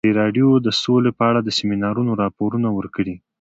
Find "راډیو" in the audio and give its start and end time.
0.21-0.47